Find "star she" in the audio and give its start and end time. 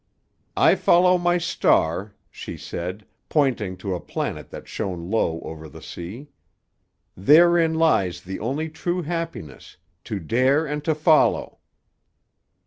1.37-2.57